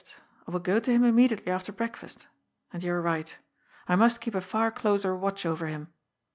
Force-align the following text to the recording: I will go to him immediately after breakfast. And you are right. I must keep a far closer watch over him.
I 0.47 0.51
will 0.51 0.59
go 0.59 0.79
to 0.79 0.89
him 0.91 1.03
immediately 1.03 1.51
after 1.51 1.71
breakfast. 1.71 2.25
And 2.73 2.81
you 2.81 2.91
are 2.91 3.01
right. 3.03 3.37
I 3.87 3.95
must 3.95 4.19
keep 4.19 4.33
a 4.33 4.41
far 4.41 4.71
closer 4.71 5.15
watch 5.15 5.45
over 5.45 5.67
him. 5.67 5.89